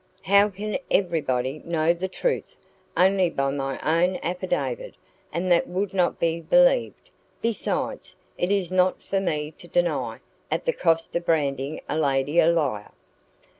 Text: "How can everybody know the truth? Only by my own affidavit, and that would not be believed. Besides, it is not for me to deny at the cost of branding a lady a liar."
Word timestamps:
"How 0.23 0.49
can 0.49 0.79
everybody 0.89 1.61
know 1.63 1.93
the 1.93 2.07
truth? 2.07 2.55
Only 2.97 3.29
by 3.29 3.51
my 3.51 3.79
own 3.83 4.17
affidavit, 4.23 4.95
and 5.31 5.51
that 5.51 5.67
would 5.67 5.93
not 5.93 6.19
be 6.19 6.39
believed. 6.41 7.11
Besides, 7.39 8.15
it 8.35 8.51
is 8.51 8.71
not 8.71 9.03
for 9.03 9.19
me 9.19 9.51
to 9.59 9.67
deny 9.67 10.19
at 10.49 10.65
the 10.65 10.73
cost 10.73 11.15
of 11.15 11.25
branding 11.27 11.81
a 11.87 11.99
lady 11.99 12.39
a 12.39 12.47
liar." 12.47 12.91